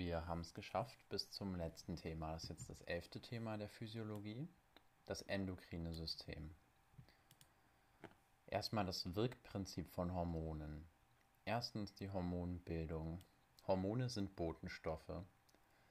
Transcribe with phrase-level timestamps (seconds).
[0.00, 2.32] Wir haben es geschafft bis zum letzten Thema.
[2.32, 4.48] Das ist jetzt das elfte Thema der Physiologie,
[5.04, 6.54] das endokrine System.
[8.46, 10.88] Erstmal das Wirkprinzip von Hormonen.
[11.44, 13.22] Erstens die Hormonbildung.
[13.66, 15.22] Hormone sind Botenstoffe.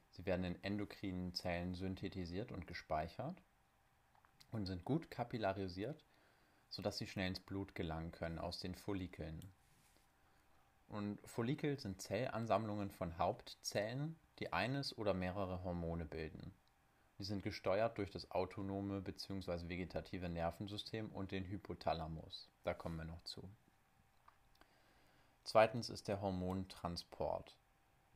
[0.09, 3.43] Sie werden in endokrinen Zellen synthetisiert und gespeichert
[4.51, 6.03] und sind gut kapillarisiert,
[6.69, 9.53] sodass sie schnell ins Blut gelangen können aus den Follikeln.
[10.89, 16.51] Und Follikel sind Zellansammlungen von Hauptzellen, die eines oder mehrere Hormone bilden.
[17.17, 19.69] Sie sind gesteuert durch das autonome bzw.
[19.69, 22.49] vegetative Nervensystem und den Hypothalamus.
[22.63, 23.47] Da kommen wir noch zu.
[25.43, 27.55] Zweitens ist der Hormontransport.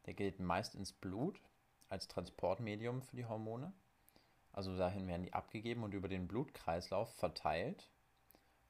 [0.05, 1.39] Der gilt meist ins Blut
[1.89, 3.71] als Transportmedium für die Hormone.
[4.51, 7.91] Also dahin werden die abgegeben und über den Blutkreislauf verteilt.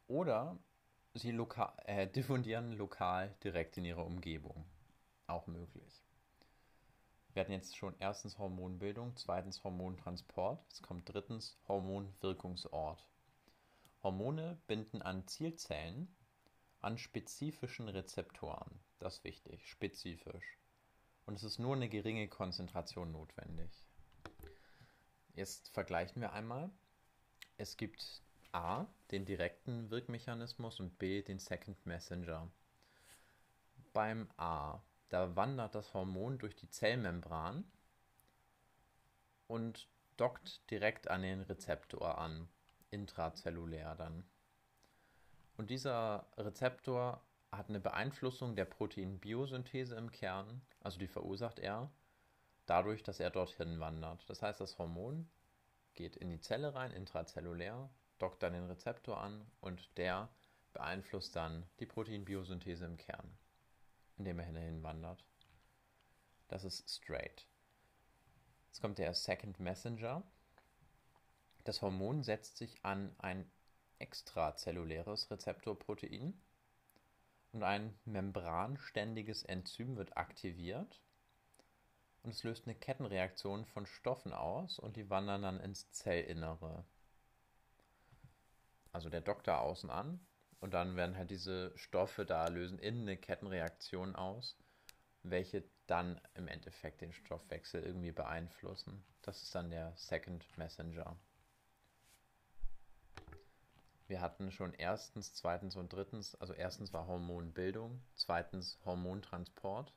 [0.07, 0.57] Oder
[1.13, 4.66] sie lokal, äh, diffundieren lokal direkt in ihre Umgebung.
[5.27, 6.04] Auch möglich.
[7.34, 13.07] Wir hatten jetzt schon erstens Hormonbildung, zweitens Hormontransport, es kommt drittens Hormonwirkungsort.
[14.04, 16.13] Hormone binden an Zielzellen
[16.82, 18.80] an spezifischen Rezeptoren.
[18.99, 20.57] Das ist wichtig, spezifisch.
[21.26, 23.71] Und es ist nur eine geringe Konzentration notwendig.
[25.34, 26.70] Jetzt vergleichen wir einmal.
[27.57, 28.21] Es gibt
[28.54, 32.49] A, den direkten Wirkmechanismus und B, den Second Messenger.
[33.93, 34.82] Beim A
[35.13, 37.65] da wandert das Hormon durch die Zellmembran
[39.46, 39.87] und
[40.18, 42.49] dockt direkt an den Rezeptor an,
[42.90, 44.26] intrazellulär dann.
[45.55, 51.91] Und dieser Rezeptor hat eine Beeinflussung der Proteinbiosynthese im Kern, also die verursacht er,
[52.65, 54.27] dadurch, dass er dorthin wandert.
[54.31, 55.29] Das heißt, das Hormon
[55.93, 57.87] geht in die Zelle rein, intrazellulär,
[58.24, 60.29] dockt dann den Rezeptor an und der
[60.74, 63.38] beeinflusst dann die Proteinbiosynthese im Kern
[64.18, 65.25] indem er hierhin wandert.
[66.47, 67.47] Das ist straight.
[68.68, 70.24] Jetzt kommt der Second Messenger.
[71.63, 73.50] Das Hormon setzt sich an ein
[74.00, 76.42] extrazelluläres Rezeptorprotein
[77.53, 81.02] und ein membranständiges Enzym wird aktiviert
[82.24, 86.84] und es löst eine Kettenreaktion von Stoffen aus und die wandern dann ins Zellinnere.
[88.94, 90.26] Also der Doktor außen an,
[90.64, 94.58] und dann werden halt diese Stoffe da lösen in eine Kettenreaktion aus,
[95.22, 99.03] welche dann im Endeffekt den Stoffwechsel irgendwie beeinflussen.
[99.24, 101.18] Das ist dann der Second Messenger.
[104.08, 109.94] Wir hatten schon erstens, zweitens und drittens, also erstens war Hormonbildung, zweitens Hormontransport,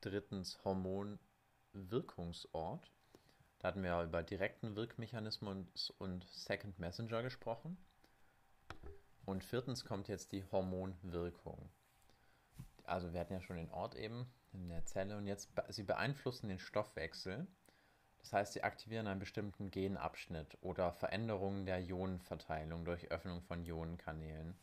[0.00, 2.90] drittens Hormonwirkungsort.
[3.62, 7.78] Da hatten wir über direkten Wirkmechanismus und Second Messenger gesprochen.
[9.24, 11.70] Und viertens kommt jetzt die Hormonwirkung.
[12.82, 16.48] Also wir hatten ja schon den Ort eben in der Zelle und jetzt sie beeinflussen
[16.48, 17.46] den Stoffwechsel.
[18.18, 24.56] Das heißt, sie aktivieren einen bestimmten Genabschnitt oder Veränderungen der Ionenverteilung durch Öffnung von Ionenkanälen.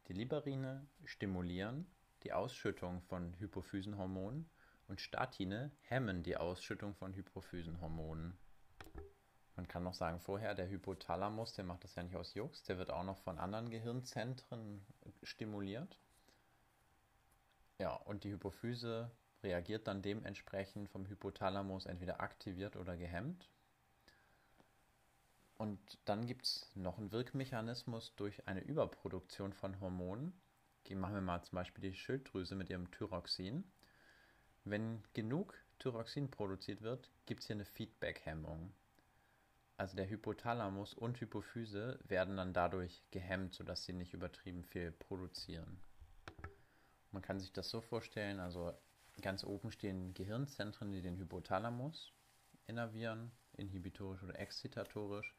[0.09, 1.87] Die Liberine stimulieren
[2.25, 4.51] die Ausschüttung von Hypophysenhormonen
[4.89, 8.37] und Statine hemmen die Ausschüttung von Hypophysenhormonen.
[9.55, 12.79] Man kann noch sagen, vorher der Hypothalamus, der macht das ja nicht aus Jux, der
[12.79, 14.85] wird auch noch von anderen Gehirnzentren
[15.23, 16.01] stimuliert.
[17.79, 19.09] Ja, und die Hypophyse
[19.45, 23.49] reagiert dann dementsprechend vom Hypothalamus entweder aktiviert oder gehemmt.
[25.57, 30.33] Und dann gibt es noch einen Wirkmechanismus durch eine Überproduktion von Hormonen.
[30.91, 33.65] Machen wir mal zum Beispiel die Schilddrüse mit ihrem Thyroxin.
[34.65, 38.73] Wenn genug Thyroxin produziert wird, gibt es hier eine Feedback-Hemmung.
[39.77, 45.81] Also der Hypothalamus und Hypophyse werden dann dadurch gehemmt, sodass sie nicht übertrieben viel produzieren.
[47.11, 48.73] Man kann sich das so vorstellen, also
[49.21, 52.13] ganz oben stehen Gehirnzentren, die den Hypothalamus
[52.67, 55.35] innervieren, inhibitorisch oder exzitatorisch.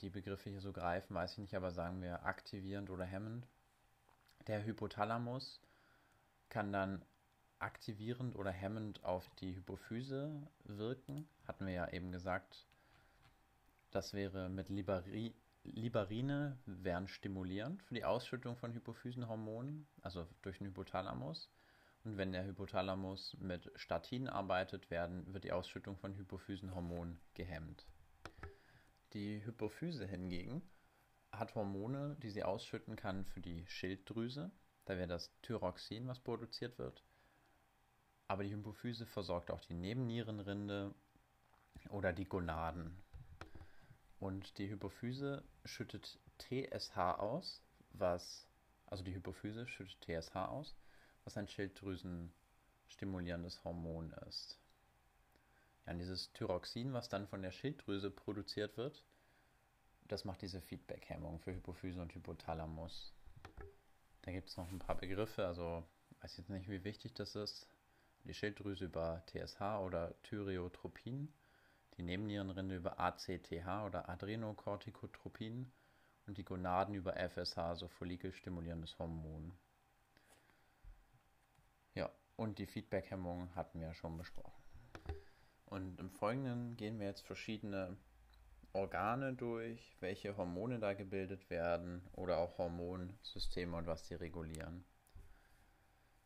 [0.00, 3.48] Die Begriffe hier so greifen, weiß ich nicht, aber sagen wir aktivierend oder hemmend.
[4.46, 5.60] Der Hypothalamus
[6.48, 7.04] kann dann
[7.58, 11.28] aktivierend oder hemmend auf die Hypophyse wirken.
[11.46, 12.66] Hatten wir ja eben gesagt.
[13.90, 15.34] Das wäre mit Liberi
[15.64, 21.50] Liberine wären stimulierend für die Ausschüttung von Hypophysenhormonen, also durch den Hypothalamus.
[22.04, 27.86] Und wenn der Hypothalamus mit Statin arbeitet, werden, wird die Ausschüttung von Hypophysenhormonen gehemmt.
[29.14, 30.60] Die Hypophyse hingegen
[31.32, 34.50] hat Hormone, die sie ausschütten kann für die Schilddrüse.
[34.84, 37.02] Da wäre das Thyroxin, was produziert wird.
[38.26, 40.94] Aber die Hypophyse versorgt auch die Nebennierenrinde
[41.88, 43.02] oder die Gonaden.
[44.20, 48.46] Und die Hypophyse schüttet TSH aus, was,
[48.86, 50.76] also die Hypophyse schüttet TSH aus,
[51.24, 54.57] was ein Schilddrüsen-stimulierendes Hormon ist.
[55.88, 59.04] Und dieses Thyroxin, was dann von der Schilddrüse produziert wird,
[60.06, 63.12] das macht diese Feedback-Hemmung für Hypophyse und Hypothalamus.
[64.22, 65.84] Da gibt es noch ein paar Begriffe, also
[66.20, 67.68] weiß jetzt nicht, wie wichtig das ist.
[68.24, 71.32] Die Schilddrüse über TSH oder Thyreotropin
[71.98, 73.52] die Nebennierenrinde über ACTH
[73.84, 75.70] oder Adrenocorticotropin
[76.26, 79.52] und die Gonaden über FSH, also follikelstimulierendes Hormon.
[81.94, 84.57] Ja, und die Feedbackhemmung hatten wir ja schon besprochen.
[85.68, 87.96] Und im Folgenden gehen wir jetzt verschiedene
[88.72, 94.84] Organe durch, welche Hormone da gebildet werden oder auch Hormonsysteme und was sie regulieren.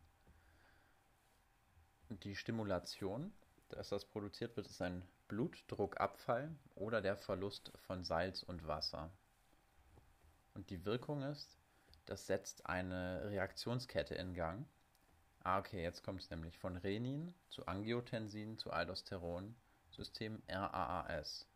[2.08, 3.32] Die Stimulation,
[3.68, 9.10] dass das produziert wird, ist ein Blutdruckabfall oder der Verlust von Salz und Wasser.
[10.54, 11.56] Und die Wirkung ist,
[12.06, 14.66] das setzt eine Reaktionskette in Gang,
[15.46, 19.54] Ah, okay, jetzt kommt es nämlich von Renin zu Angiotensin zu Aldosteron,
[19.90, 21.46] System RAAS.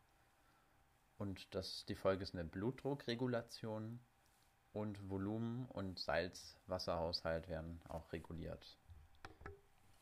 [1.17, 3.99] Und das, die Folge ist eine Blutdruckregulation
[4.75, 8.77] und Volumen- und Salz-Wasserhaushalt werden auch reguliert.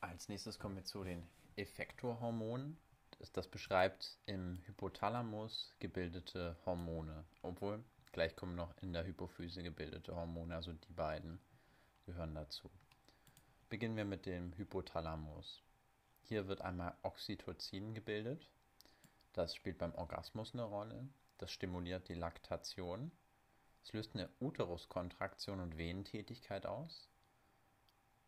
[0.08, 1.26] Als nächstes kommen wir zu den
[1.56, 2.78] Effektorhormonen.
[3.18, 7.82] Das, das beschreibt im Hypothalamus gebildete Hormone, obwohl
[8.12, 11.40] gleich kommen noch in der Hypophyse gebildete Hormone, also die beiden
[12.04, 12.70] gehören dazu.
[13.68, 15.62] Beginnen wir mit dem Hypothalamus.
[16.22, 18.48] Hier wird einmal Oxytocin gebildet.
[19.32, 21.08] Das spielt beim Orgasmus eine Rolle.
[21.38, 23.10] Das stimuliert die Laktation.
[23.82, 27.08] Es löst eine Uteruskontraktion und Venentätigkeit aus.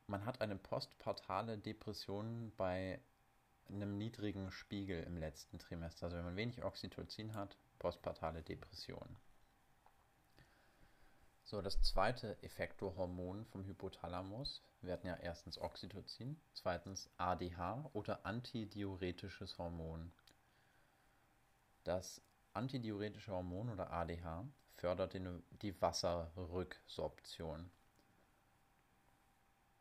[0.08, 2.98] Man hat eine postpartale Depression bei
[3.68, 6.06] einem niedrigen Spiegel im letzten Trimester.
[6.06, 9.16] Also wenn man wenig Oxytocin hat, postpartale Depression.
[11.44, 20.10] So, das zweite Effektorhormon vom Hypothalamus, hatten ja erstens Oxytocin, zweitens ADH oder antidiuretisches Hormon.
[21.84, 22.22] Das
[22.54, 27.70] antidiuretische Hormon oder ADH fördert die Wasserrücksorption.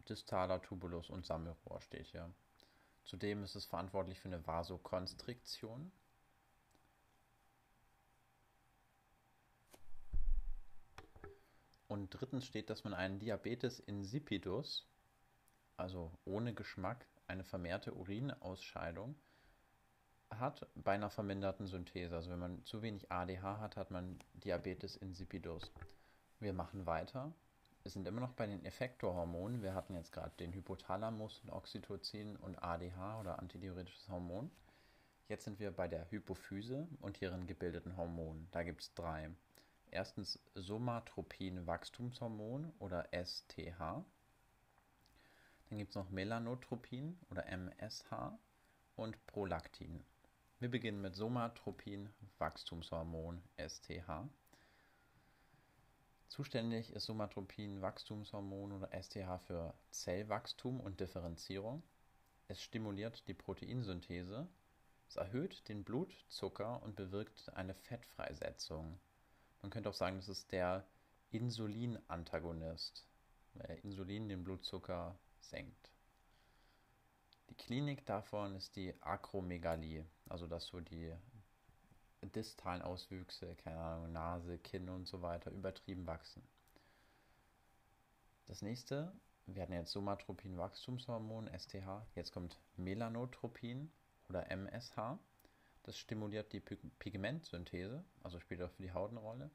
[0.10, 2.32] Distaler Tubulus und Sammelrohr steht hier.
[3.04, 5.92] Zudem ist es verantwortlich für eine Vasokonstriktion
[11.88, 14.86] Und drittens steht, dass man einen Diabetes insipidus,
[15.78, 19.16] also ohne Geschmack, eine vermehrte Urinausscheidung,
[20.30, 22.16] hat bei einer verminderten Synthese.
[22.16, 25.72] Also wenn man zu wenig ADH hat, hat man Diabetes insipidus.
[26.40, 27.34] Wir machen weiter.
[27.88, 29.63] Wir sind immer noch bei den Effektorhormonen.
[29.63, 34.51] Wir hatten jetzt gerade den Hypothalamus und Oxytocin und ADH oder antidiuretisches Hormon.
[35.29, 38.50] Jetzt sind wir bei der Hypophyse und ihren gebildeten Hormonen.
[38.51, 39.29] Da gibt es drei.
[39.89, 44.03] Erstens Somatropin-Wachstumshormon oder STH.
[45.70, 48.38] Dann gibt es noch Melanotropin oder MSH
[48.98, 50.03] und Prolaktin.
[50.60, 54.27] Wir beginnen mit Somatropin-Wachstumshormon STH.
[56.28, 61.84] Zuständig ist Somatropin-Wachstumshormon oder STH für Zellwachstum und Differenzierung.
[62.50, 64.48] Es stimuliert die Proteinsynthese,
[65.08, 69.00] es erhöht den Blutzucker und bewirkt eine Fettfreisetzung.
[69.62, 70.86] Man könnte auch sagen, das ist der
[71.32, 73.06] Insulin-Antagonist,
[73.54, 75.92] weil Insulin den Blutzucker senkt.
[77.50, 81.14] Die Klinik davon ist die Akromegalie, also dass so die
[82.24, 86.44] distalen Auswüchse, keine Ahnung, Nase, Kinn und so weiter, übertrieben wachsen.
[88.48, 89.14] Das nächste,
[89.46, 93.92] wir hatten jetzt Somatropin-Wachstumshormon, STH, jetzt kommt Melanotropin
[94.30, 95.20] oder MSH.
[95.84, 99.52] Das stimuliert die Pigmentsynthese, also spielt auch für die Haut eine Rolle.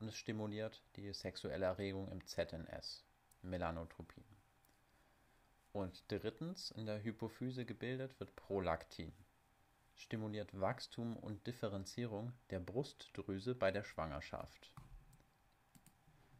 [0.00, 3.04] Und es stimuliert die sexuelle Erregung im ZNS,
[3.42, 4.24] Melanotropin.
[5.72, 9.12] Und drittens, in der Hypophyse gebildet wird Prolaktin.
[9.98, 14.72] Stimuliert Wachstum und Differenzierung der Brustdrüse bei der Schwangerschaft.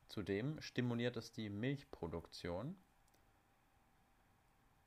[0.07, 2.77] Zudem stimuliert es die Milchproduktion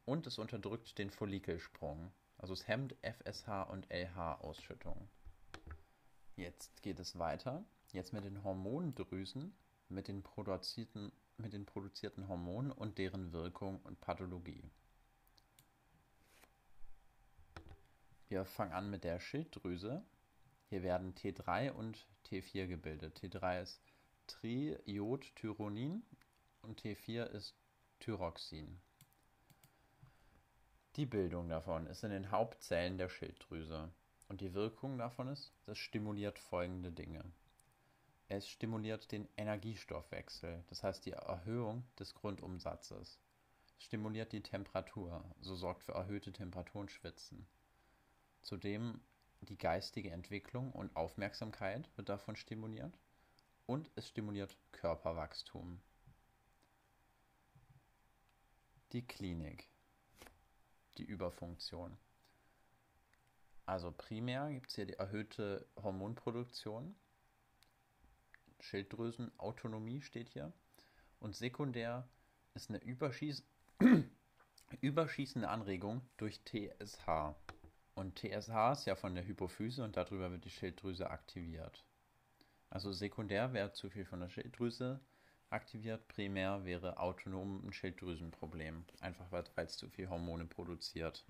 [0.05, 2.13] und es unterdrückt den Follikelsprung.
[2.37, 5.09] Also es hemmt FSH und LH-Ausschüttung.
[6.37, 7.65] Jetzt geht es weiter.
[7.91, 9.53] Jetzt mit den Hormondrüsen,
[9.89, 14.71] mit den produzierten, mit den produzierten Hormonen und deren Wirkung und Pathologie.
[18.31, 20.05] Wir fangen an mit der Schilddrüse.
[20.69, 23.19] Hier werden T3 und T4 gebildet.
[23.19, 23.81] T3 ist
[24.27, 26.01] Triiodtyronin
[26.61, 27.57] und T4 ist
[27.99, 28.79] Thyroxin.
[30.95, 33.91] Die Bildung davon ist in den Hauptzellen der Schilddrüse
[34.29, 37.25] und die Wirkung davon ist, das stimuliert folgende Dinge.
[38.29, 43.19] Es stimuliert den Energiestoffwechsel, das heißt die Erhöhung des Grundumsatzes.
[43.77, 47.45] Es stimuliert die Temperatur, so sorgt für erhöhte Temperaturen Schwitzen.
[48.41, 49.01] Zudem
[49.41, 52.97] die geistige Entwicklung und Aufmerksamkeit wird davon stimuliert
[53.65, 55.81] und es stimuliert Körperwachstum.
[58.91, 59.71] Die Klinik
[60.97, 61.97] die Überfunktion.
[63.65, 66.95] Also primär gibt es hier die erhöhte Hormonproduktion.
[68.59, 70.51] Schilddrüsenautonomie steht hier.
[71.19, 72.07] Und sekundär
[72.53, 73.43] ist eine Überschieß
[74.81, 77.35] überschießende Anregung durch TSH.
[78.01, 81.85] Und TSH ist ja von der Hypophyse und darüber wird die Schilddrüse aktiviert.
[82.71, 84.99] Also sekundär wäre zu viel von der Schilddrüse
[85.51, 86.07] aktiviert.
[86.07, 91.23] Primär wäre autonom ein Schilddrüsenproblem, einfach weil es zu viel Hormone produziert.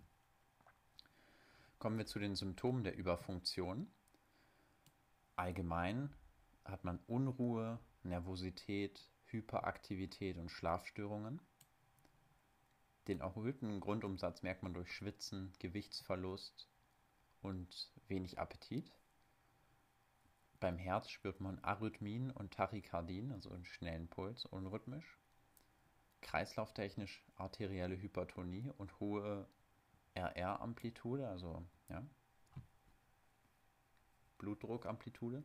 [1.77, 3.91] Kommen wir zu den Symptomen der Überfunktion.
[5.35, 6.15] Allgemein
[6.63, 11.41] hat man Unruhe, Nervosität, Hyperaktivität und Schlafstörungen.
[13.07, 16.69] Den erhöhten Grundumsatz merkt man durch Schwitzen, Gewichtsverlust
[17.41, 18.91] und wenig Appetit.
[20.59, 25.17] Beim Herz spürt man Arrhythmien und Tachykardien, also einen schnellen Puls, unrhythmisch.
[26.21, 29.47] Kreislauftechnisch arterielle Hypertonie und hohe
[30.13, 32.05] RR-Amplitude, also ja,
[34.37, 35.43] Blutdruckamplitude.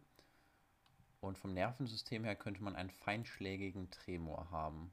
[1.21, 4.93] Und vom Nervensystem her könnte man einen feinschlägigen Tremor haben.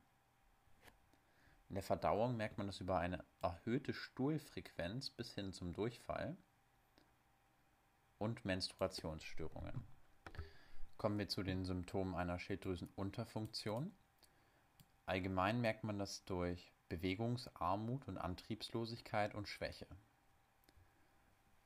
[1.70, 6.38] In der Verdauung merkt man das über eine erhöhte Stuhlfrequenz bis hin zum Durchfall
[8.18, 9.84] und Menstruationsstörungen.
[10.98, 13.92] Kommen wir zu den Symptomen einer Schilddrüsenunterfunktion.
[15.06, 19.88] Allgemein merkt man das durch Bewegungsarmut und Antriebslosigkeit und Schwäche.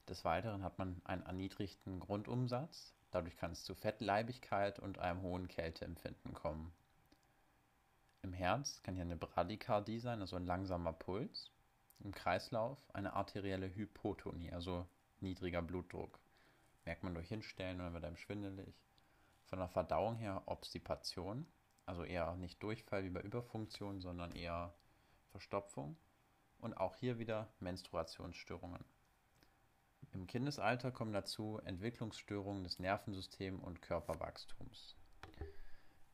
[0.08, 2.94] Des Weiteren hat man einen erniedrigten Grundumsatz.
[3.12, 6.74] Dadurch kann es zu Fettleibigkeit und einem hohen Kälteempfinden kommen.
[8.22, 11.52] Im Herz kann hier eine Bradykardie sein, also ein langsamer Puls.
[12.00, 14.88] Im Kreislauf eine arterielle Hypotonie, also
[15.20, 16.20] niedriger Blutdruck.
[16.86, 18.76] Merkt man durch Hinstellen oder wird einem schwindelig.
[19.46, 21.48] Von der Verdauung her Obstipation,
[21.86, 24.74] also eher nicht Durchfall wie bei Überfunktion, sondern eher
[25.32, 25.98] Verstopfung.
[26.60, 28.84] Und auch hier wieder Menstruationsstörungen.
[30.14, 34.96] Im Kindesalter kommen dazu Entwicklungsstörungen des Nervensystems und Körperwachstums.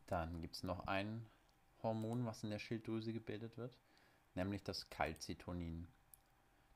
[0.07, 1.25] Dann gibt es noch ein
[1.83, 3.77] Hormon, was in der Schilddrüse gebildet wird,
[4.33, 5.87] nämlich das Calcitonin.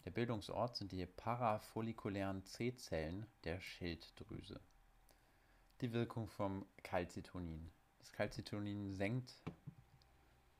[0.05, 4.59] Der Bildungsort sind die parafollikulären C-Zellen der Schilddrüse
[5.81, 7.71] die Wirkung vom Calcitonin.
[7.99, 9.33] Das Calcitonin senkt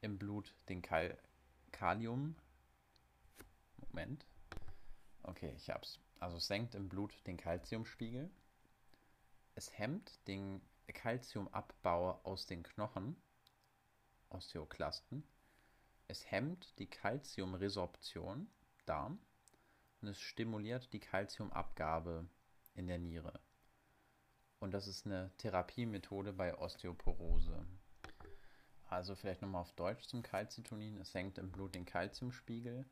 [0.02, 1.18] im Blut den Kal
[1.72, 2.36] Kalium.
[3.78, 4.26] Moment.
[5.24, 6.00] Okay, ich hab's.
[6.20, 8.30] Also senkt im Blut den Kalziumspiegel.
[9.56, 13.16] Es hemmt den Kalziumabbau aus den Knochen,
[14.30, 15.24] Osteoklasten.
[16.08, 18.50] Es hemmt die Kalziumresorption,
[18.86, 19.20] Darm.
[20.02, 22.28] Und es stimuliert die Kalziumabgabe
[22.76, 23.40] in der Niere.
[24.60, 27.66] Und das ist eine Therapiemethode bei Osteoporose.
[28.90, 30.98] Also vielleicht nochmal auf Deutsch zum Calcitonin.
[30.98, 32.86] Es senkt im Blut den Calciumspiegel.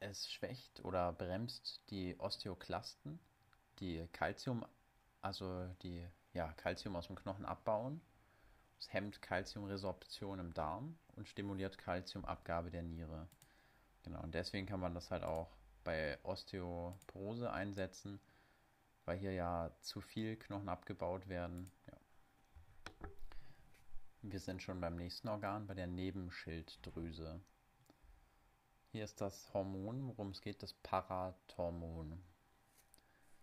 [0.00, 3.18] Es schwächt oder bremst die Osteoklasten,
[3.78, 4.66] die Calcium,
[5.22, 8.02] also die ja, Calcium aus dem Knochen abbauen.
[8.84, 13.28] Es hemmt Calciumresorption im Darm und stimuliert Calciumabgabe der Niere.
[14.02, 18.20] Genau, und deswegen kann man das halt auch bei Osteoporose einsetzen,
[19.06, 21.72] weil hier ja zu viel Knochen abgebaut werden.
[21.86, 23.08] Ja.
[24.20, 27.40] Wir sind schon beim nächsten Organ, bei der Nebenschilddrüse.
[28.92, 32.22] Hier ist das Hormon, worum es geht, das Parathormon.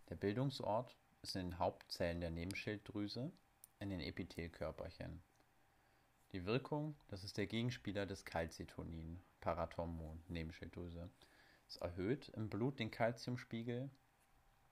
[0.10, 3.32] Der Bildungsort ist in den Hauptzellen der Nebenschilddrüse,
[3.80, 5.24] in den Epithelkörperchen.
[6.34, 11.10] Die Wirkung, das ist der Gegenspieler des Calcitonin, Parathormon, Nebenschilddrüse.
[11.68, 13.90] Es erhöht im Blut den Kalziumspiegel,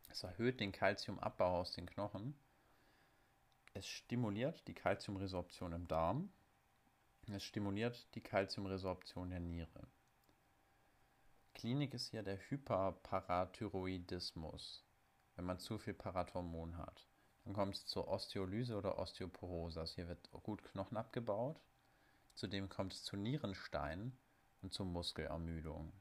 [0.10, 2.34] es erhöht den Kalziumabbau aus den Knochen,
[3.74, 6.32] es stimuliert die Kalziumresorption im Darm,
[7.28, 9.86] es stimuliert die Kalziumresorption der Niere.
[11.54, 14.86] Klinik ist hier der Hyperparathyroidismus,
[15.36, 17.09] wenn man zu viel Parathormon hat.
[17.50, 19.80] Dann kommt es zur Osteolyse oder Osteoporose.
[19.80, 21.60] Also hier wird gut Knochen abgebaut.
[22.36, 24.16] Zudem kommt es zu Nierensteinen
[24.62, 25.92] und zur Muskelermüdung.